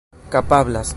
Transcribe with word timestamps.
kapablas 0.29 0.85